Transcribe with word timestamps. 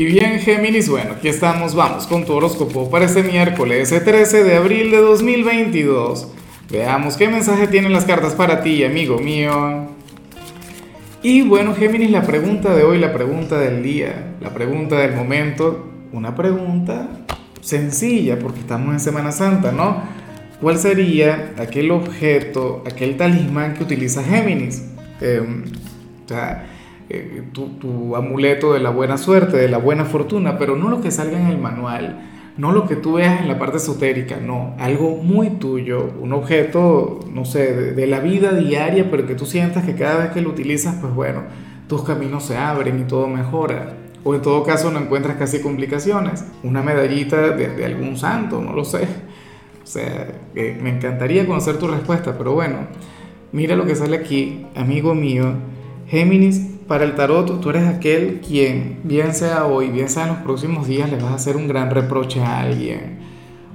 Y 0.00 0.06
bien, 0.06 0.40
Géminis, 0.40 0.88
bueno, 0.88 1.12
aquí 1.18 1.28
estamos, 1.28 1.74
vamos 1.74 2.06
con 2.06 2.24
tu 2.24 2.32
horóscopo 2.32 2.88
para 2.88 3.04
este 3.04 3.22
miércoles 3.22 3.90
13 3.90 4.44
de 4.44 4.56
abril 4.56 4.90
de 4.90 4.96
2022. 4.96 6.26
Veamos 6.70 7.18
qué 7.18 7.28
mensaje 7.28 7.66
tienen 7.66 7.92
las 7.92 8.06
cartas 8.06 8.32
para 8.32 8.62
ti, 8.62 8.82
amigo 8.82 9.18
mío. 9.18 9.88
Y 11.22 11.42
bueno, 11.42 11.74
Géminis, 11.74 12.10
la 12.10 12.22
pregunta 12.22 12.74
de 12.74 12.82
hoy, 12.82 12.98
la 12.98 13.12
pregunta 13.12 13.58
del 13.58 13.82
día, 13.82 14.36
la 14.40 14.54
pregunta 14.54 14.96
del 14.96 15.14
momento, 15.14 15.90
una 16.12 16.34
pregunta 16.34 17.10
sencilla 17.60 18.38
porque 18.38 18.60
estamos 18.60 18.94
en 18.94 19.00
Semana 19.00 19.32
Santa, 19.32 19.70
¿no? 19.70 20.02
¿Cuál 20.62 20.78
sería 20.78 21.52
aquel 21.58 21.90
objeto, 21.90 22.82
aquel 22.86 23.18
talismán 23.18 23.74
que 23.74 23.82
utiliza 23.82 24.24
Géminis? 24.24 24.82
Em, 25.20 25.64
o 26.24 26.28
sea, 26.28 26.79
eh, 27.12 27.42
tu, 27.52 28.14
amuleto 28.14 28.72
de 28.72 28.78
la 28.78 28.90
buena 28.90 29.18
suerte, 29.18 29.56
de 29.56 29.68
la 29.68 29.78
buena 29.78 30.04
fortuna, 30.04 30.58
pero 30.58 30.76
no 30.76 30.88
lo 30.88 31.00
que 31.00 31.10
salga 31.10 31.40
en 31.40 31.48
el 31.48 31.58
manual, 31.58 32.20
no 32.56 32.70
lo 32.70 32.86
que 32.86 32.94
tú 32.94 33.14
veas 33.14 33.40
en 33.40 33.48
la 33.48 33.58
parte 33.58 33.78
esotérica, 33.78 34.36
no, 34.36 34.76
algo 34.78 35.16
muy 35.16 35.50
tuyo, 35.50 36.08
un 36.20 36.32
objeto, 36.32 37.18
no 37.32 37.44
sé, 37.44 37.74
de, 37.94 38.06
la 38.06 38.20
vida 38.20 38.52
diaria, 38.52 39.10
pero 39.10 39.26
que 39.26 39.34
tú 39.34 39.44
sientas 39.44 39.84
que 39.84 39.96
cada 39.96 40.18
vez 40.18 40.30
que 40.30 40.40
lo 40.40 40.50
utilizas, 40.50 40.98
pues 41.00 41.12
bueno, 41.12 41.42
tus 41.88 42.04
caminos 42.04 42.44
se 42.44 42.56
abren 42.56 43.00
y 43.00 43.04
todo 43.04 43.26
mejora. 43.26 43.96
O 44.22 44.36
en 44.36 44.42
todo 44.42 44.62
caso 44.62 44.92
no 44.92 45.00
encuentras 45.00 45.36
casi 45.36 45.60
complicaciones. 45.60 46.44
Una 46.62 46.82
medallita 46.82 47.56
de, 47.56 47.68
de 47.70 47.84
algún 47.86 48.18
santo, 48.18 48.60
no 48.60 48.72
lo 48.74 48.84
sé. 48.84 49.08
O 49.82 49.86
sea, 49.86 50.28
me 50.54 50.90
encantaría 50.90 51.46
conocer 51.46 51.78
tu 51.78 51.88
respuesta, 51.88 52.36
pero 52.38 52.52
bueno, 52.52 52.86
mira 53.50 53.74
lo 53.74 53.86
que 53.86 53.96
sale 53.96 54.16
aquí, 54.16 54.66
amigo 54.76 55.14
mío. 55.14 55.54
Géminis 56.06 56.70
para 56.90 57.04
el 57.04 57.14
tarot, 57.14 57.60
tú 57.60 57.70
eres 57.70 57.86
aquel 57.86 58.40
quien, 58.40 58.98
bien 59.04 59.32
sea 59.32 59.64
hoy, 59.64 59.90
bien 59.90 60.08
sea 60.08 60.24
en 60.24 60.30
los 60.30 60.38
próximos 60.38 60.88
días, 60.88 61.08
le 61.08 61.18
vas 61.18 61.30
a 61.30 61.34
hacer 61.34 61.54
un 61.54 61.68
gran 61.68 61.88
reproche 61.88 62.42
a 62.42 62.58
alguien. 62.58 63.20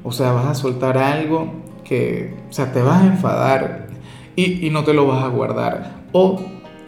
O 0.03 0.11
sea, 0.11 0.33
vas 0.33 0.47
a 0.47 0.53
soltar 0.53 0.97
algo 0.97 1.53
que, 1.85 2.33
o 2.49 2.51
sea, 2.51 2.73
te 2.73 2.81
vas 2.81 3.03
a 3.03 3.07
enfadar 3.07 3.87
y, 4.35 4.67
y 4.67 4.69
no 4.69 4.83
te 4.83 4.93
lo 4.93 5.07
vas 5.07 5.23
a 5.23 5.29
guardar. 5.29 6.03
O 6.11 6.41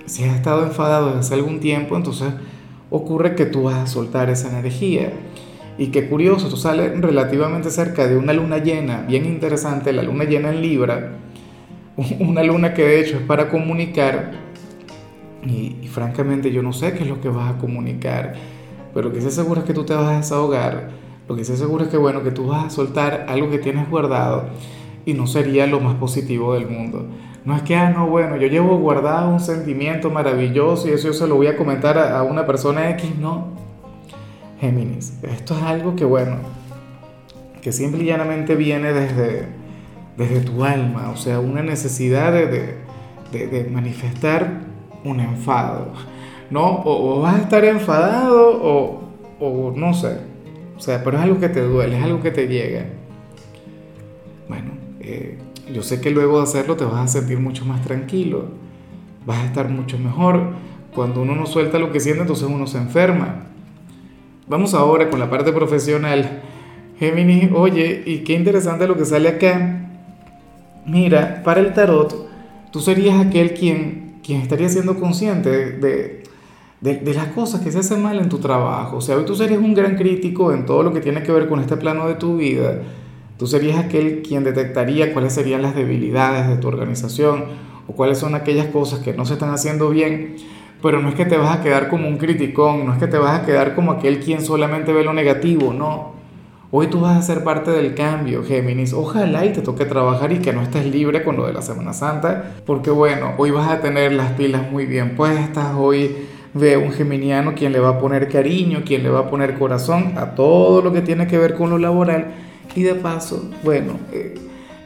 si 0.06 0.26
has 0.26 0.36
estado 0.36 0.64
enfadado 0.64 1.06
desde 1.08 1.20
hace 1.20 1.34
algún 1.36 1.62
tiempo, 1.62 1.96
entonces 1.96 2.34
ocurre 2.90 3.34
que 3.34 3.46
tú 3.46 3.64
vas 3.64 3.76
a 3.76 3.88
soltar 3.88 4.30
esa 4.30 4.50
energía. 4.50 5.14
Y 5.78 5.92
qué 5.92 6.10
curioso, 6.10 6.50
tú 6.50 6.58
sales 6.58 6.92
relativamente 7.00 7.70
cerca 7.70 8.06
de 8.06 8.18
una 8.18 8.34
luna 8.34 8.58
llena, 8.58 9.06
bien 9.08 9.24
interesante, 9.24 9.94
la 9.94 10.04
luna 10.04 10.26
llena 10.26 10.50
en 10.50 10.62
Libra, 10.62 11.20
una 12.20 12.44
luna 12.44 12.74
que 12.74 12.84
de 12.84 13.00
hecho 13.00 13.16
es 13.16 13.24
para 13.24 13.48
comunicar 13.48 14.47
y, 15.50 15.88
francamente 15.88 16.52
yo 16.52 16.62
no 16.62 16.74
sé 16.74 16.94
qué 16.94 17.04
es 17.04 17.10
lo 17.10 17.22
que 17.22 17.30
vas 17.30 17.56
a 17.56 17.58
comunicar, 17.58 18.36
pero 18.94 19.10
lo 19.10 19.14
que 19.14 19.22
sé 19.22 19.32
seguro 19.32 19.62
es 19.62 19.66
que 19.66 19.74
tú 19.74 19.84
te 19.86 19.94
vas 19.94 20.08
a 20.08 20.18
desahogar, 20.18 20.90
lo 21.28 21.36
que 21.36 21.44
sé 21.44 21.58
seguro 21.58 21.86
es 21.86 21.90
que 21.90 21.98
bueno, 21.98 22.24
que 22.24 22.32
tú 22.32 22.48
vas 22.48 22.66
a 22.66 22.70
soltar 22.70 23.26
algo 23.28 23.50
que 23.50 23.58
tienes 23.58 23.90
guardado 23.90 24.46
y 25.06 25.14
no 25.14 25.28
sería 25.28 25.68
lo 25.68 25.80
más 25.80 25.96
positivo 25.96 26.54
del 26.54 26.68
mundo. 26.68 27.06
No 27.46 27.56
es 27.56 27.62
que, 27.62 27.76
ah, 27.76 27.90
no, 27.90 28.08
bueno, 28.08 28.36
yo 28.36 28.48
llevo 28.48 28.78
guardado 28.78 29.30
un 29.30 29.40
sentimiento 29.40 30.10
maravilloso 30.10 30.90
y 30.90 30.92
eso 30.92 31.08
yo 31.08 31.14
se 31.14 31.28
lo 31.28 31.36
voy 31.36 31.48
a 31.48 31.56
comentar 31.56 31.98
a, 31.98 32.22
una 32.24 32.46
persona 32.46 32.90
X, 32.90 33.16
no. 33.18 33.48
Géminis, 34.60 35.18
esto 35.24 35.56
es 35.56 35.64
algo 35.64 35.96
que, 35.96 36.04
bueno, 36.04 36.38
que 37.62 37.72
simple 37.72 38.04
y 38.04 38.08
llanamente 38.08 38.56
viene 38.56 38.92
desde, 38.92 39.48
desde 40.18 40.42
tu 40.42 40.66
alma, 40.66 41.10
o 41.10 41.16
sea, 41.16 41.40
una 41.40 41.64
necesidad 41.64 42.34
de, 42.34 42.76
de 43.32 43.70
manifestar 43.72 44.67
un 45.04 45.20
enfado, 45.20 45.94
¿no? 46.50 46.82
O, 46.86 47.22
vas 47.22 47.36
a 47.36 47.42
estar 47.44 47.64
enfadado 47.66 48.62
o, 48.62 49.02
o, 49.40 49.74
no 49.76 49.94
sé, 49.94 50.18
o 50.76 50.80
sea, 50.80 51.04
pero 51.04 51.18
es 51.18 51.24
algo 51.24 51.40
que 51.40 51.50
te 51.50 51.62
duele, 51.62 51.98
es 51.98 52.04
algo 52.04 52.22
que 52.22 52.32
te 52.32 52.48
llega. 52.48 52.86
Bueno, 54.48 54.72
eh, 55.00 55.38
yo 55.74 55.84
sé 55.84 56.00
que 56.02 56.12
luego 56.12 56.38
de 56.38 56.44
hacerlo 56.44 56.76
te 56.76 56.86
vas 56.86 57.04
a 57.04 57.08
sentir 57.08 57.40
mucho 57.40 57.66
más 57.66 57.82
tranquilo, 57.82 58.46
vas 59.26 59.40
a 59.40 59.46
estar 59.46 59.70
mucho 59.70 59.98
mejor. 59.98 60.54
Cuando 60.94 61.22
uno 61.22 61.36
no 61.36 61.46
suelta 61.46 61.78
lo 61.78 61.92
que 61.92 62.00
siente, 62.00 62.22
entonces 62.22 62.48
uno 62.50 62.66
se 62.66 62.78
enferma. 62.78 63.48
Vamos 64.48 64.74
ahora 64.74 65.10
con 65.10 65.20
la 65.20 65.30
parte 65.30 65.52
profesional. 65.52 66.42
Géminis, 66.98 67.52
oye, 67.54 68.02
y 68.06 68.20
qué 68.20 68.34
interesante 68.34 68.88
lo 68.88 68.98
que 68.98 69.06
sale 69.06 69.30
acá. 69.30 69.90
Mira, 70.86 71.44
para 71.44 71.60
el 71.60 71.74
tarot, 71.74 72.28
tú 72.72 72.80
serías 72.80 73.24
aquel 73.24 73.54
quien 73.54 74.07
quien 74.28 74.42
estaría 74.42 74.68
siendo 74.68 75.00
consciente 75.00 75.50
de, 75.50 76.24
de, 76.82 77.14
las 77.14 77.28
cosas 77.28 77.62
que 77.62 77.72
se 77.72 77.80
hacen 77.80 78.04
mal 78.04 78.20
en 78.20 78.28
tu 78.28 78.40
trabajo. 78.40 78.98
O 78.98 79.02
sea, 79.02 79.16
hoy 79.16 79.24
tú 79.24 79.36
serías 79.36 79.62
un 79.62 79.74
gran 79.74 79.96
crítico 79.96 80.52
en 80.52 80.66
todo 80.66 80.84
lo 80.84 80.92
que 80.92 81.00
tiene 81.00 81.24
que 81.24 81.32
ver 81.32 81.48
con 81.48 81.62
este 81.62 81.78
plano 81.78 82.10
de 82.10 82.16
tu 82.16 82.36
vida. 82.36 82.82
Tú 83.38 83.48
serías 83.48 83.78
aquel 83.78 84.22
quien 84.28 84.44
detectaría 84.44 85.14
cuáles 85.14 85.32
serían 85.32 85.62
las 85.62 85.76
debilidades 85.76 86.50
de 86.50 86.58
tu 86.58 86.68
organización 86.68 87.46
o 87.88 87.94
cuáles 87.94 88.18
son 88.18 88.36
aquellas 88.36 88.68
cosas 88.68 89.00
que 89.00 89.14
no 89.14 89.26
se 89.26 89.34
están 89.34 89.52
haciendo 89.52 89.90
bien. 89.90 90.36
Pero 90.82 91.02
no 91.02 91.08
es 91.08 91.16
que 91.16 91.26
te 91.26 91.38
vas 91.38 91.58
a 91.58 91.64
quedar 91.64 91.88
como 91.88 92.10
un 92.10 92.18
criticón, 92.18 92.86
no 92.86 92.92
es 92.92 93.00
que 93.00 93.08
te 93.08 93.18
vas 93.18 93.40
a 93.40 93.46
quedar 93.46 93.76
como 93.76 93.94
aquel 93.94 94.20
quien 94.20 94.42
solamente 94.42 94.92
ve 94.92 95.06
lo 95.06 95.14
negativo, 95.14 95.72
no. 95.72 96.17
Hoy 96.70 96.88
tú 96.88 97.00
vas 97.00 97.18
a 97.18 97.22
ser 97.22 97.46
parte 97.46 97.72
del 97.72 97.96
cambio, 97.96 98.44
Géminis. 98.44 98.92
Ojalá 98.92 99.46
y 99.46 99.54
te 99.54 99.62
toque 99.62 99.86
trabajar 99.86 100.34
y 100.34 100.40
que 100.40 100.52
no 100.52 100.62
estés 100.62 100.86
libre 100.86 101.24
con 101.24 101.38
lo 101.38 101.48
de 101.48 101.54
la 101.54 101.62
Semana 101.62 101.94
Santa, 101.94 102.56
porque 102.66 102.92
bueno, 102.92 103.36
hoy 103.38 103.52
vas 103.52 103.70
a 103.70 103.80
tener 103.80 104.12
las 104.12 104.34
pilas 104.34 104.70
muy 104.70 104.86
bien 104.86 105.16
puestas, 105.16 105.74
hoy 105.78 106.28
ve 106.54 106.76
un 106.76 106.92
geminiano 106.92 107.54
quien 107.56 107.72
le 107.72 107.80
va 107.80 107.90
a 107.90 108.00
poner 108.00 108.28
cariño, 108.28 108.82
quien 108.86 109.04
le 109.04 109.10
va 109.10 109.20
a 109.20 109.30
poner 109.30 109.58
corazón 109.58 110.16
a 110.18 110.36
todo 110.36 110.82
lo 110.82 110.92
que 110.92 111.02
tiene 111.02 111.26
que 111.26 111.38
ver 111.38 111.54
con 111.54 111.70
lo 111.70 111.78
laboral. 111.78 112.34
Y 112.76 112.84
de 112.84 112.96
paso, 112.96 113.50
bueno, 113.64 113.94
eh, 114.12 114.36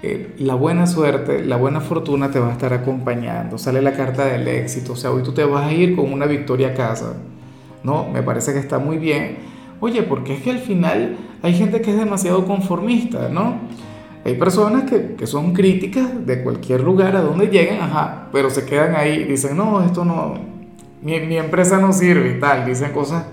eh, 0.03 0.35
la 0.37 0.53
buena 0.53 0.85
suerte, 0.85 1.43
la 1.43 1.57
buena 1.57 1.81
fortuna 1.81 2.29
te 2.29 2.39
va 2.39 2.49
a 2.49 2.51
estar 2.51 2.73
acompañando, 2.73 3.57
sale 3.57 3.81
la 3.81 3.93
carta 3.93 4.25
del 4.25 4.47
éxito, 4.47 4.93
o 4.93 4.95
sea, 4.95 5.11
hoy 5.11 5.23
tú 5.23 5.31
te 5.31 5.43
vas 5.43 5.65
a 5.65 5.73
ir 5.73 5.95
con 5.95 6.13
una 6.13 6.27
victoria 6.27 6.69
a 6.69 6.73
casa, 6.75 7.15
¿no? 7.83 8.07
Me 8.07 8.21
parece 8.21 8.53
que 8.53 8.59
está 8.59 8.77
muy 8.77 8.97
bien 8.97 9.50
Oye, 9.81 10.03
porque 10.03 10.35
es 10.35 10.43
que 10.43 10.51
al 10.51 10.59
final 10.59 11.17
hay 11.41 11.55
gente 11.55 11.81
que 11.81 11.89
es 11.89 11.97
demasiado 11.97 12.45
conformista, 12.45 13.29
¿no? 13.29 13.55
Hay 14.23 14.35
personas 14.35 14.83
que, 14.83 15.15
que 15.15 15.25
son 15.25 15.53
críticas 15.53 16.23
de 16.23 16.43
cualquier 16.43 16.81
lugar 16.81 17.15
a 17.15 17.21
donde 17.21 17.47
lleguen, 17.47 17.81
ajá, 17.81 18.27
pero 18.31 18.51
se 18.51 18.63
quedan 18.63 18.95
ahí 18.95 19.23
dicen, 19.23 19.57
no, 19.57 19.83
esto 19.83 20.05
no, 20.05 20.35
mi, 21.01 21.19
mi 21.21 21.35
empresa 21.37 21.79
no 21.79 21.91
sirve 21.93 22.37
y 22.37 22.39
tal, 22.39 22.63
dicen 22.63 22.91
cosas 22.91 23.25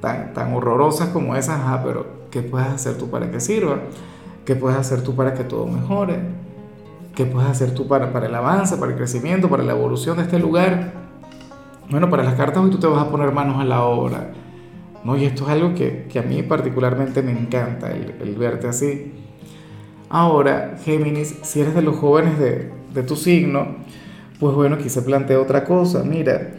tan, 0.00 0.32
tan 0.34 0.54
horrorosas 0.54 1.08
como 1.08 1.34
esas, 1.34 1.58
ajá, 1.58 1.82
pero 1.84 2.06
¿qué 2.30 2.42
puedes 2.42 2.68
hacer 2.68 2.96
tú 2.96 3.10
para 3.10 3.32
que 3.32 3.40
sirva? 3.40 3.80
¿Qué 4.44 4.54
puedes 4.54 4.78
hacer 4.78 5.02
tú 5.02 5.16
para 5.16 5.34
que 5.34 5.42
todo 5.42 5.66
mejore? 5.66 6.20
¿Qué 7.16 7.26
puedes 7.26 7.50
hacer 7.50 7.74
tú 7.74 7.88
para, 7.88 8.12
para 8.12 8.26
el 8.26 8.34
avance, 8.36 8.76
para 8.76 8.92
el 8.92 8.96
crecimiento, 8.96 9.48
para 9.48 9.64
la 9.64 9.72
evolución 9.72 10.16
de 10.18 10.22
este 10.22 10.38
lugar? 10.38 10.92
Bueno, 11.90 12.08
para 12.08 12.22
las 12.22 12.34
cartas 12.34 12.62
hoy 12.62 12.70
tú 12.70 12.78
te 12.78 12.86
vas 12.86 13.02
a 13.02 13.10
poner 13.10 13.32
manos 13.32 13.60
a 13.60 13.64
la 13.64 13.82
obra 13.82 14.30
¿no? 15.04 15.16
Y 15.16 15.24
esto 15.24 15.44
es 15.44 15.50
algo 15.50 15.74
que, 15.74 16.06
que 16.10 16.18
a 16.18 16.22
mí 16.22 16.42
particularmente 16.42 17.22
me 17.22 17.32
encanta, 17.32 17.90
el, 17.90 18.14
el, 18.20 18.34
verte 18.36 18.68
así. 18.68 19.12
Ahora, 20.08 20.78
Géminis, 20.84 21.36
si 21.42 21.60
eres 21.60 21.74
de 21.74 21.82
los 21.82 21.96
jóvenes 21.96 22.38
de, 22.38 22.70
de 22.94 23.02
tu 23.02 23.16
signo, 23.16 23.76
pues 24.40 24.54
bueno, 24.54 24.76
se 24.86 25.02
plantea 25.02 25.40
otra 25.40 25.64
cosa. 25.64 26.02
Mira, 26.04 26.52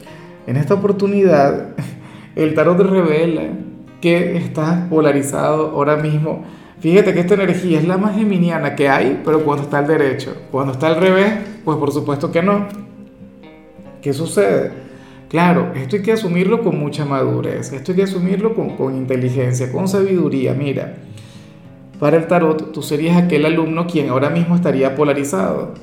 en 0.47 0.57
esta 0.57 0.75
oportunidad, 0.75 1.69
el 2.35 2.53
tarot 2.53 2.79
revela 2.79 3.43
que 4.01 4.37
estás 4.37 4.87
polarizado 4.89 5.71
ahora 5.71 5.95
mismo. 5.97 6.43
Fíjate 6.79 7.13
que 7.13 7.19
esta 7.19 7.33
energía 7.33 7.79
es 7.79 7.87
la 7.87 7.97
más 7.97 8.15
geminiana 8.15 8.75
que 8.75 8.87
hay, 8.87 9.21
pero 9.25 9.43
cuando 9.43 9.63
está 9.63 9.79
al 9.79 9.87
derecho. 9.87 10.33
Cuando 10.49 10.73
está 10.73 10.87
al 10.87 10.95
revés, 10.95 11.33
pues 11.65 11.77
por 11.77 11.91
supuesto 11.91 12.31
que 12.31 12.41
no. 12.41 12.67
¿Qué 14.01 14.13
sucede? 14.13 14.88
Claro, 15.29 15.73
esto 15.75 15.95
hay 15.95 16.01
que 16.01 16.11
asumirlo 16.11 16.63
con 16.63 16.79
mucha 16.79 17.05
madurez, 17.05 17.71
esto 17.71 17.91
hay 17.91 17.97
que 17.97 18.03
asumirlo 18.03 18.55
con, 18.55 18.95
inteligencia, 18.95 19.71
con 19.71 19.87
sabiduría. 19.87 20.55
Mira, 20.55 20.95
para 21.99 22.17
el 22.17 22.25
tarot 22.25 22.71
tú 22.71 22.81
serías 22.81 23.15
aquel 23.15 23.45
alumno 23.45 23.85
quien 23.85 24.09
ahora 24.09 24.31
mismo 24.31 24.55
estaría 24.55 24.95
polarizado, 24.95 25.75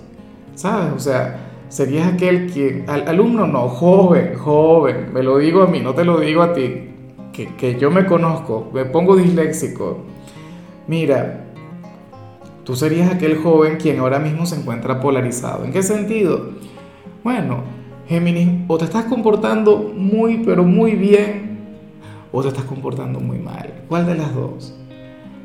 ¿sabes? 0.57 0.93
O 0.97 0.99
sea, 0.99 1.51
serías 1.69 2.13
aquel 2.13 2.51
quien, 2.51 2.91
al, 2.91 3.07
alumno 3.07 3.47
no, 3.47 3.69
joven, 3.69 4.35
joven, 4.35 5.13
me 5.13 5.23
lo 5.23 5.39
digo 5.39 5.63
a 5.63 5.69
mí, 5.69 5.79
no 5.79 5.95
te 5.95 6.05
lo 6.05 6.19
digo 6.19 6.43
a 6.43 6.53
ti, 6.53 6.89
que, 7.33 7.55
que 7.55 7.79
yo 7.79 7.93
me 7.93 8.05
conozco, 8.05 8.69
me 8.75 8.85
pongo 8.85 9.15
disléxico. 9.15 9.99
Mira, 10.89 11.45
tú 12.65 12.75
serías 12.75 13.15
aquel 13.15 13.37
joven 13.37 13.77
quien 13.77 14.01
ahora 14.01 14.19
mismo 14.19 14.45
se 14.45 14.57
encuentra 14.57 14.99
polarizado. 14.99 15.65
¿En 15.65 15.73
qué 15.73 15.85
sentido? 15.85 16.51
Bueno, 17.23 17.76
Géminis, 18.09 18.65
o 18.69 18.79
te 18.79 18.85
estás 18.85 19.05
comportando 19.07 19.93
muy, 19.97 20.39
pero 20.45 20.63
muy 20.63 20.93
bien, 20.93 21.59
o 22.31 22.43
te 22.43 22.49
estás 22.49 22.65
comportando 22.65 23.19
muy 23.19 23.39
mal. 23.39 23.83
¿Cuál 23.89 24.07
de 24.07 24.15
las 24.15 24.35
dos? 24.35 24.75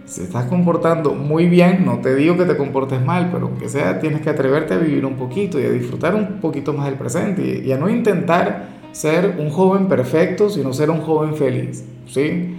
Si 0.06 0.22
estás 0.22 0.46
comportando 0.46 1.14
muy 1.14 1.48
bien, 1.48 1.86
no 1.86 2.00
te 2.00 2.14
digo 2.16 2.38
que 2.38 2.46
te 2.46 2.58
comportes 2.58 3.04
mal, 3.04 3.30
pero 3.32 3.48
aunque 3.48 3.70
sea, 3.70 4.00
tienes 4.00 4.22
que 4.22 4.30
atreverte 4.30 4.74
a 4.74 4.78
vivir 4.78 5.06
un 5.06 5.16
poquito 5.16 5.60
y 5.60 5.64
a 5.64 5.72
disfrutar 5.72 6.14
un 6.16 6.40
poquito 6.42 6.74
más 6.74 6.86
del 6.86 6.96
presente 6.96 7.64
y, 7.66 7.72
a 7.72 7.78
no 7.78 7.90
intentar 7.90 8.68
ser 8.92 9.38
un 9.40 9.50
joven 9.50 9.88
perfecto, 9.88 10.50
sino 10.50 10.74
ser 10.74 10.90
un 10.90 11.00
joven 11.00 11.36
feliz, 11.36 11.86
¿sí? 12.08 12.58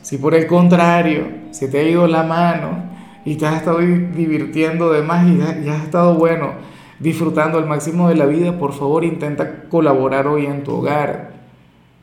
Si 0.00 0.16
por 0.18 0.34
el 0.34 0.46
contrario, 0.46 1.24
se 1.50 1.68
te 1.68 1.80
ha 1.80 1.82
ido 1.82 2.06
la 2.06 2.22
mano 2.22 2.84
y 3.24 3.34
te 3.34 3.46
has 3.46 3.56
estado 3.56 3.78
divirtiendo 3.78 4.92
de 4.92 5.02
más 5.02 5.26
y 5.26 5.68
has 5.68 5.82
estado 5.82 6.14
bueno, 6.14 6.52
disfrutando 7.00 7.58
al 7.58 7.66
máximo 7.66 8.08
de 8.08 8.14
la 8.14 8.26
vida, 8.26 8.58
por 8.58 8.72
favor 8.72 9.04
intenta 9.04 9.64
colaborar 9.64 10.26
hoy 10.26 10.46
en 10.46 10.62
tu 10.62 10.76
hogar. 10.76 11.32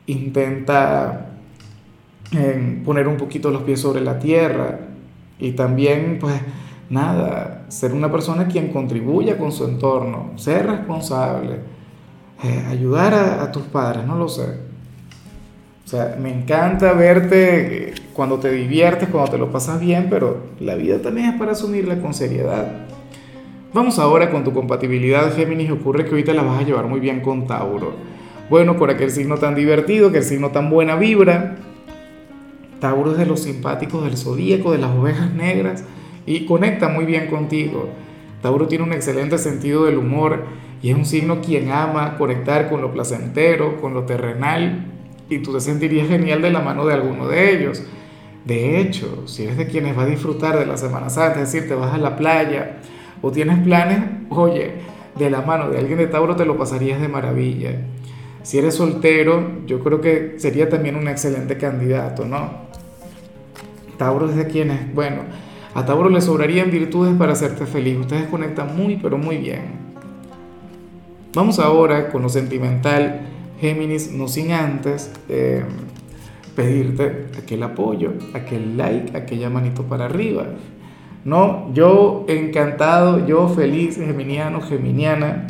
Intenta 0.06 1.30
eh, 2.32 2.82
poner 2.84 3.06
un 3.06 3.16
poquito 3.16 3.50
los 3.50 3.62
pies 3.62 3.80
sobre 3.80 4.00
la 4.00 4.18
tierra 4.18 4.80
y 5.38 5.52
también, 5.52 6.18
pues, 6.20 6.34
nada, 6.90 7.64
ser 7.68 7.92
una 7.92 8.10
persona 8.10 8.48
quien 8.48 8.72
contribuya 8.72 9.38
con 9.38 9.52
su 9.52 9.64
entorno, 9.64 10.32
ser 10.36 10.66
responsable, 10.66 11.60
eh, 12.42 12.64
ayudar 12.68 13.14
a, 13.14 13.42
a 13.42 13.52
tus 13.52 13.62
padres, 13.64 14.04
no 14.04 14.16
lo 14.16 14.28
sé. 14.28 14.68
O 15.84 15.88
sea, 15.90 16.16
me 16.20 16.30
encanta 16.30 16.92
verte 16.92 17.94
cuando 18.12 18.38
te 18.38 18.50
diviertes, 18.50 19.08
cuando 19.08 19.30
te 19.30 19.38
lo 19.38 19.50
pasas 19.50 19.80
bien, 19.80 20.08
pero 20.10 20.48
la 20.60 20.74
vida 20.74 21.00
también 21.00 21.30
es 21.30 21.38
para 21.38 21.52
asumirla 21.52 22.00
con 22.00 22.12
seriedad. 22.12 22.88
Vamos 23.74 23.98
ahora 23.98 24.30
con 24.30 24.44
tu 24.44 24.54
compatibilidad 24.54 25.34
Géminis. 25.36 25.70
Ocurre 25.70 26.04
que 26.04 26.10
ahorita 26.10 26.32
la 26.32 26.42
vas 26.42 26.60
a 26.60 26.64
llevar 26.64 26.86
muy 26.86 27.00
bien 27.00 27.20
con 27.20 27.46
Tauro. 27.46 27.92
Bueno, 28.48 28.78
con 28.78 28.88
aquel 28.88 29.10
signo 29.10 29.36
tan 29.36 29.54
divertido, 29.54 30.08
aquel 30.08 30.22
signo 30.22 30.50
tan 30.50 30.70
buena 30.70 30.96
vibra. 30.96 31.56
Tauro 32.80 33.12
es 33.12 33.18
de 33.18 33.26
los 33.26 33.40
simpáticos 33.40 34.04
del 34.04 34.16
zodíaco, 34.16 34.72
de 34.72 34.78
las 34.78 34.96
ovejas 34.96 35.34
negras, 35.34 35.84
y 36.24 36.46
conecta 36.46 36.88
muy 36.88 37.04
bien 37.04 37.26
contigo. 37.26 37.90
Tauro 38.40 38.68
tiene 38.68 38.84
un 38.84 38.92
excelente 38.94 39.36
sentido 39.36 39.84
del 39.84 39.98
humor 39.98 40.44
y 40.80 40.90
es 40.90 40.96
un 40.96 41.04
signo 41.04 41.42
quien 41.42 41.70
ama 41.70 42.16
conectar 42.16 42.70
con 42.70 42.80
lo 42.80 42.90
placentero, 42.90 43.78
con 43.82 43.92
lo 43.92 44.04
terrenal 44.04 44.86
y 45.28 45.40
tú 45.40 45.52
te 45.52 45.60
sentirías 45.60 46.08
genial 46.08 46.40
de 46.40 46.50
la 46.50 46.60
mano 46.60 46.86
de 46.86 46.94
alguno 46.94 47.28
de 47.28 47.52
ellos. 47.52 47.82
De 48.46 48.80
hecho, 48.80 49.26
si 49.26 49.42
eres 49.42 49.58
de 49.58 49.66
quienes 49.66 49.98
va 49.98 50.04
a 50.04 50.06
disfrutar 50.06 50.58
de 50.58 50.64
la 50.64 50.78
Semana 50.78 51.10
Santa, 51.10 51.42
es 51.42 51.52
decir, 51.52 51.68
te 51.68 51.74
vas 51.74 51.92
a 51.92 51.98
la 51.98 52.16
playa 52.16 52.78
o 53.22 53.30
tienes 53.32 53.58
planes, 53.60 54.00
oye, 54.30 54.74
de 55.18 55.30
la 55.30 55.42
mano 55.42 55.70
de 55.70 55.78
alguien 55.78 55.98
de 55.98 56.06
Tauro 56.06 56.36
te 56.36 56.44
lo 56.44 56.56
pasarías 56.56 57.00
de 57.00 57.08
maravilla. 57.08 57.72
Si 58.42 58.58
eres 58.58 58.74
soltero, 58.74 59.66
yo 59.66 59.80
creo 59.80 60.00
que 60.00 60.34
sería 60.38 60.68
también 60.68 60.96
un 60.96 61.08
excelente 61.08 61.58
candidato, 61.58 62.24
¿no? 62.24 62.68
Tauro 63.98 64.30
es 64.30 64.36
de 64.36 64.46
quienes, 64.46 64.94
bueno, 64.94 65.22
a 65.74 65.84
Tauro 65.84 66.08
le 66.08 66.20
sobrarían 66.20 66.70
virtudes 66.70 67.14
para 67.16 67.32
hacerte 67.32 67.66
feliz. 67.66 67.98
Ustedes 67.98 68.28
conectan 68.28 68.76
muy, 68.76 68.96
pero 68.96 69.18
muy 69.18 69.36
bien. 69.38 69.88
Vamos 71.34 71.58
ahora 71.58 72.08
con 72.10 72.22
lo 72.22 72.28
sentimental 72.28 73.20
Géminis, 73.60 74.12
no 74.12 74.28
sin 74.28 74.52
antes 74.52 75.10
eh, 75.28 75.64
pedirte 76.54 77.26
aquel 77.36 77.62
apoyo, 77.62 78.12
aquel 78.34 78.76
like, 78.76 79.16
aquella 79.16 79.50
manito 79.50 79.82
para 79.82 80.06
arriba. 80.06 80.46
No, 81.24 81.72
yo 81.74 82.24
encantado, 82.28 83.26
yo 83.26 83.48
feliz, 83.48 83.96
geminiano, 83.96 84.60
geminiana, 84.60 85.46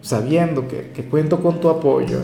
sabiendo 0.00 0.66
que, 0.66 0.90
cuento 1.10 1.40
con 1.42 1.60
tu 1.60 1.68
apoyo. 1.68 2.20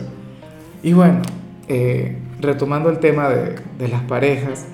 Y 0.82 0.92
bueno, 0.92 1.22
eh, 1.68 2.18
retomando 2.40 2.90
el 2.90 2.98
tema 2.98 3.28
de, 3.28 3.56
de 3.78 3.88
las 3.88 4.02
parejas, 4.02 4.66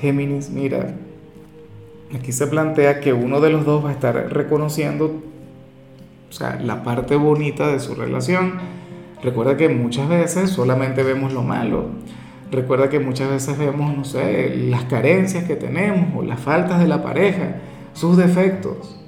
Géminis, 0.00 0.50
mira, 0.50 0.94
aquí 2.14 2.32
se 2.32 2.46
plantea 2.46 3.00
que 3.00 3.12
uno 3.12 3.40
de 3.40 3.50
los 3.50 3.64
dos 3.64 3.84
va 3.84 3.90
a 3.90 3.92
estar 3.92 4.14
reconociendo 4.32 5.22
o 6.28 6.32
sea, 6.32 6.58
la 6.60 6.82
parte 6.82 7.16
bonita 7.16 7.68
de 7.68 7.78
su 7.78 7.94
relación 7.94 8.54
Recuerda 9.24 9.56
que 9.56 9.70
muchas 9.70 10.06
veces 10.06 10.50
solamente 10.50 11.02
vemos 11.02 11.32
lo 11.32 11.42
malo. 11.42 11.86
Recuerda 12.54 12.88
que 12.88 13.00
muchas 13.00 13.30
veces 13.30 13.58
vemos, 13.58 13.96
no 13.96 14.04
sé, 14.04 14.54
las 14.56 14.84
carencias 14.84 15.42
que 15.42 15.56
tenemos 15.56 16.14
o 16.16 16.22
las 16.22 16.38
faltas 16.38 16.78
de 16.78 16.86
la 16.86 17.02
pareja, 17.02 17.56
sus 17.94 18.16
defectos. 18.16 19.00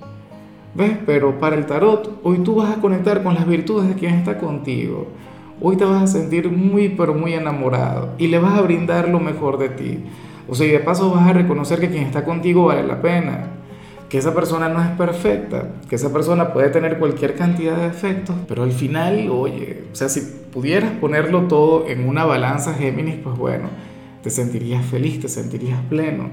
¿Ves? 0.75 0.99
Pero 1.07 1.39
para 1.39 1.55
el 1.55 1.65
tarot, 1.65 2.21
hoy 2.25 2.39
tú 2.39 2.57
vas 2.57 2.77
a 2.77 2.81
conectar 2.81 3.23
con 3.23 3.35
las 3.35 3.47
virtudes 3.47 3.89
de 3.89 3.95
quien 3.95 4.15
está 4.15 4.39
contigo. 4.39 5.07
Hoy 5.61 5.77
te 5.77 5.85
vas 5.85 6.03
a 6.03 6.07
sentir 6.09 6.51
muy, 6.51 6.89
pero 6.89 7.15
muy 7.15 7.35
enamorado 7.35 8.15
y 8.19 8.27
le 8.27 8.39
vas 8.41 8.59
a 8.59 8.63
brindar 8.63 9.09
lo 9.09 9.21
mejor 9.21 9.59
de 9.59 9.69
ti. 9.69 10.05
O 10.49 10.55
sea, 10.55 10.67
y 10.67 10.71
de 10.71 10.81
paso 10.81 11.13
vas 11.13 11.29
a 11.29 11.33
reconocer 11.33 11.79
que 11.79 11.89
quien 11.89 12.05
está 12.05 12.25
contigo 12.25 12.67
vale 12.67 12.83
la 12.83 13.01
pena 13.01 13.56
que 14.09 14.19
esa 14.19 14.35
persona 14.35 14.69
no 14.69 14.83
es 14.83 14.91
perfecta, 14.91 15.69
que 15.89 15.97
esa 15.97 16.13
persona 16.13 16.53
puede 16.53 16.69
tener 16.69 16.99
cualquier 16.99 17.35
cantidad 17.35 17.77
de 17.77 17.85
defectos, 17.85 18.37
pero 18.47 18.63
al 18.63 18.73
final, 18.73 19.29
oye, 19.31 19.85
o 19.93 19.95
sea, 19.97 20.09
si 20.09 20.21
pudieras 20.53 20.93
ponerlo 20.93 21.43
todo 21.43 21.89
en 21.89 22.09
una 22.09 22.25
balanza 22.25 22.75
Géminis, 22.75 23.17
pues 23.23 23.37
bueno, 23.37 23.69
te 24.23 24.31
sentirías 24.31 24.85
feliz, 24.85 25.21
te 25.21 25.29
sentirías 25.29 25.81
pleno 25.89 26.29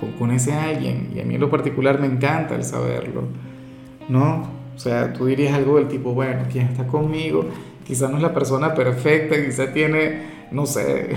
con, 0.00 0.12
con 0.12 0.30
ese 0.32 0.52
alguien, 0.52 1.10
y 1.14 1.20
a 1.20 1.24
mí 1.24 1.34
en 1.34 1.40
lo 1.40 1.50
particular 1.50 2.00
me 2.00 2.06
encanta 2.06 2.56
el 2.56 2.64
saberlo, 2.64 3.22
¿no? 4.08 4.48
O 4.74 4.78
sea, 4.78 5.12
tú 5.12 5.26
dirías 5.26 5.54
algo 5.54 5.76
del 5.76 5.86
tipo, 5.86 6.14
bueno, 6.14 6.42
quien 6.50 6.66
está 6.66 6.86
conmigo, 6.86 7.46
quizá 7.86 8.08
no 8.08 8.16
es 8.16 8.22
la 8.22 8.34
persona 8.34 8.74
perfecta, 8.74 9.36
quizá 9.44 9.72
tiene 9.72 10.34
no 10.54 10.66
sé, 10.66 11.08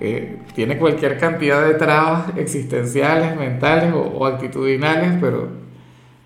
eh, 0.00 0.38
tiene 0.54 0.78
cualquier 0.78 1.18
cantidad 1.18 1.66
de 1.66 1.74
trabas 1.74 2.36
existenciales, 2.36 3.36
mentales 3.36 3.92
o, 3.94 4.26
actitudinales, 4.26 5.18
pero, 5.20 5.48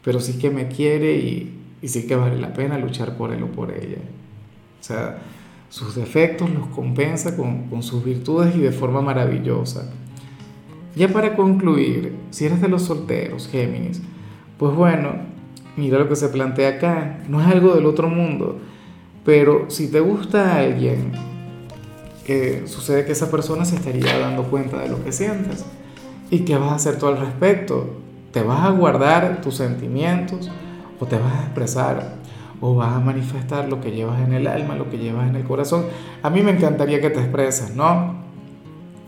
pero 0.04 0.20
sí 0.20 0.38
que 0.38 0.50
me 0.50 0.68
quiere 0.68 1.14
y, 1.14 1.58
sí 1.84 2.06
que 2.06 2.14
vale 2.14 2.38
la 2.38 2.52
pena 2.52 2.78
luchar 2.78 3.16
por 3.16 3.32
él 3.32 3.42
o 3.42 3.46
por 3.46 3.70
ella. 3.70 3.98
O 4.80 4.84
sea, 4.84 5.18
sus 5.70 5.94
defectos 5.94 6.50
los 6.50 6.66
compensa 6.68 7.36
con, 7.36 7.68
con 7.68 7.82
sus 7.82 8.04
virtudes 8.04 8.54
y 8.54 8.60
de 8.60 8.72
forma 8.72 9.00
maravillosa. 9.00 9.90
Ya 10.94 11.08
para 11.08 11.34
concluir, 11.34 12.14
si 12.30 12.44
eres 12.44 12.60
de 12.60 12.68
los 12.68 12.82
solteros, 12.82 13.48
Géminis, 13.48 14.02
pues 14.58 14.74
bueno, 14.74 15.14
mira 15.76 15.98
lo 15.98 16.08
que 16.08 16.16
se 16.16 16.28
plantea 16.28 16.76
acá, 16.76 17.20
no 17.28 17.40
es 17.40 17.46
algo 17.46 17.74
del 17.74 17.86
otro 17.86 18.08
mundo, 18.10 18.60
pero 19.24 19.70
si 19.70 19.90
te 19.90 20.00
gusta 20.00 20.56
alguien, 20.58 21.12
que 22.24 22.66
sucede 22.66 23.04
que 23.04 23.12
esa 23.12 23.30
persona 23.30 23.64
se 23.64 23.76
estaría 23.76 24.18
dando 24.18 24.44
cuenta 24.44 24.78
de 24.78 24.88
lo 24.88 25.02
que 25.04 25.12
sientes. 25.12 25.64
¿Y 26.30 26.40
qué 26.40 26.56
vas 26.56 26.72
a 26.72 26.74
hacer 26.76 26.98
tú 26.98 27.06
al 27.08 27.18
respecto? 27.18 27.96
¿Te 28.32 28.42
vas 28.42 28.60
a 28.60 28.70
guardar 28.70 29.40
tus 29.42 29.56
sentimientos 29.56 30.50
o 30.98 31.06
te 31.06 31.18
vas 31.18 31.32
a 31.34 31.42
expresar 31.42 32.14
o 32.60 32.74
vas 32.74 32.94
a 32.94 33.00
manifestar 33.00 33.68
lo 33.68 33.80
que 33.80 33.90
llevas 33.90 34.20
en 34.20 34.32
el 34.32 34.46
alma, 34.46 34.76
lo 34.76 34.88
que 34.88 34.98
llevas 34.98 35.28
en 35.28 35.36
el 35.36 35.44
corazón? 35.44 35.86
A 36.22 36.30
mí 36.30 36.42
me 36.42 36.52
encantaría 36.52 37.00
que 37.00 37.10
te 37.10 37.20
expreses, 37.20 37.74
¿no? 37.74 38.22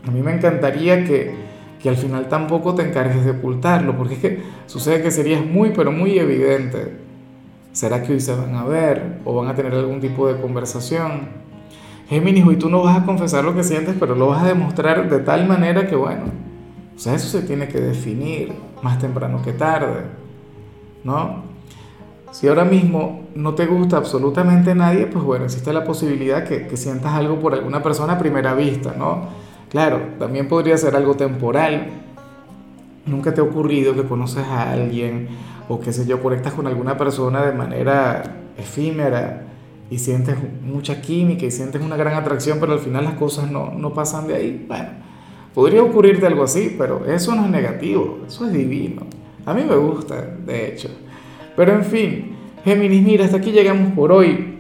A 0.07 0.11
mí 0.13 0.21
me 0.21 0.35
encantaría 0.35 1.05
que, 1.05 1.35
que 1.81 1.89
al 1.89 1.97
final 1.97 2.29
tampoco 2.29 2.75
te 2.75 2.83
encargues 2.83 3.25
de 3.25 3.31
ocultarlo, 3.31 3.97
porque 3.97 4.15
es 4.15 4.21
que 4.21 4.43
sucede 4.67 5.03
que 5.03 5.11
serías 5.11 5.45
muy, 5.45 5.71
pero 5.71 5.93
muy 5.93 6.19
evidente. 6.19 6.99
¿Será 7.73 8.03
que 8.03 8.13
hoy 8.13 8.21
se 8.21 8.35
van 8.35 8.55
a 8.55 8.65
ver 8.65 9.21
o 9.25 9.35
van 9.35 9.49
a 9.49 9.55
tener 9.55 9.73
algún 9.73 10.01
tipo 10.01 10.29
de 10.29 10.41
conversación? 10.41 11.44
Géminis, 12.09 12.47
hoy 12.47 12.57
tú 12.57 12.69
no 12.69 12.83
vas 12.83 12.99
a 12.99 13.07
confesar 13.07 13.45
lo 13.45 13.55
que 13.55 13.65
sientes, 13.65 13.97
pero 13.99 14.15
lo 14.15 14.29
vas 14.29 14.43
a 14.43 14.47
demostrar 14.47 15.09
de 15.09 15.21
tal 15.21 15.47
manera 15.47 15.87
que, 15.87 15.97
bueno, 15.97 16.25
o 16.95 16.99
sea, 16.99 17.15
eso 17.15 17.29
se 17.29 17.47
tiene 17.47 17.69
que 17.69 17.81
definir 17.81 18.53
más 18.83 18.99
temprano 18.99 19.41
que 19.43 19.53
tarde, 19.53 20.03
¿no? 21.03 21.43
Si 22.31 22.49
ahora 22.49 22.65
mismo 22.65 23.29
no 23.35 23.55
te 23.55 23.67
gusta 23.67 23.97
absolutamente 23.97 24.75
nadie, 24.75 25.07
pues 25.07 25.25
bueno, 25.25 25.45
existe 25.47 25.73
la 25.73 25.85
posibilidad 25.85 26.45
que, 26.45 26.67
que 26.67 26.77
sientas 26.77 27.13
algo 27.13 27.39
por 27.39 27.55
alguna 27.55 27.83
persona 27.83 28.15
a 28.15 28.19
primera 28.19 28.55
vista, 28.55 28.95
¿no? 28.99 29.29
Claro, 29.71 30.01
también 30.19 30.49
podría 30.49 30.77
ser 30.77 30.97
algo 30.97 31.15
temporal. 31.15 31.89
Nunca 33.07 33.33
te 33.33 33.41
ha 33.41 33.45
ocurrido 33.45 33.95
que 33.95 34.05
conoces 34.05 34.45
a 34.45 34.73
alguien 34.73 35.29
o 35.69 35.81
qué 35.81 35.93
sé 35.93 36.07
yo, 36.07 36.23
conectas 36.23 36.53
con 36.53 36.67
alguna 36.67 36.97
persona 36.97 37.43
de 37.43 37.53
manera 37.53 38.23
efímera 38.59 39.43
y 39.91 39.99
sientes 39.99 40.37
mucha 40.63 41.01
química 41.01 41.47
y 41.47 41.51
sientes 41.51 41.83
una 41.83 41.97
gran 41.97 42.15
atracción, 42.15 42.59
pero 42.61 42.73
al 42.73 42.79
final 42.79 43.05
las 43.05 43.15
cosas 43.15 43.51
no, 43.51 43.73
no 43.73 43.93
pasan 43.93 44.27
de 44.27 44.35
ahí. 44.35 44.65
Bueno, 44.67 44.89
podría 45.55 45.83
ocurrirte 45.83 46.27
algo 46.27 46.45
así, 46.45 46.75
pero 46.77 47.05
eso 47.07 47.35
no 47.35 47.45
es 47.45 47.51
negativo, 47.51 48.21
eso 48.27 48.47
es 48.47 48.53
divino. 48.53 49.03
A 49.47 49.55
mí 49.55 49.63
me 49.69 49.77
gusta, 49.77 50.21
de 50.21 50.69
hecho. 50.69 50.89
Pero 51.57 51.73
en 51.73 51.85
fin, 51.85 52.37
Géminis, 52.65 53.03
mira, 53.03 53.25
hasta 53.25 53.37
aquí 53.37 53.53
llegamos 53.53 53.93
por 53.93 54.11
hoy. 54.11 54.55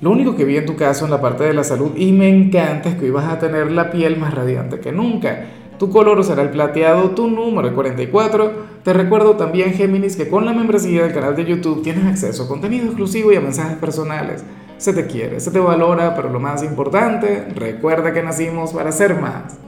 Lo 0.00 0.10
único 0.10 0.36
que 0.36 0.44
vi 0.44 0.56
en 0.56 0.66
tu 0.66 0.76
caso 0.76 1.06
en 1.06 1.10
la 1.10 1.20
parte 1.20 1.44
de 1.44 1.54
la 1.54 1.64
salud 1.64 1.92
y 1.96 2.12
me 2.12 2.28
encanta 2.28 2.90
es 2.90 2.96
que 2.96 3.10
vas 3.10 3.26
a 3.26 3.38
tener 3.38 3.72
la 3.72 3.90
piel 3.90 4.16
más 4.16 4.32
radiante 4.32 4.78
que 4.78 4.92
nunca. 4.92 5.46
Tu 5.78 5.90
color 5.90 6.24
será 6.24 6.42
el 6.42 6.50
plateado, 6.50 7.10
tu 7.10 7.28
número 7.28 7.68
el 7.68 7.74
44. 7.74 8.52
Te 8.82 8.92
recuerdo 8.92 9.36
también, 9.36 9.74
Géminis, 9.74 10.16
que 10.16 10.28
con 10.28 10.46
la 10.46 10.52
membresía 10.52 11.02
del 11.02 11.12
canal 11.12 11.36
de 11.36 11.44
YouTube 11.44 11.82
tienes 11.82 12.06
acceso 12.06 12.44
a 12.44 12.48
contenido 12.48 12.86
exclusivo 12.86 13.32
y 13.32 13.36
a 13.36 13.40
mensajes 13.40 13.76
personales. 13.76 14.42
Se 14.78 14.92
te 14.92 15.06
quiere, 15.06 15.40
se 15.40 15.50
te 15.50 15.58
valora, 15.58 16.14
pero 16.14 16.30
lo 16.30 16.40
más 16.40 16.62
importante, 16.62 17.46
recuerda 17.54 18.12
que 18.12 18.22
nacimos 18.22 18.72
para 18.72 18.92
ser 18.92 19.20
más. 19.20 19.58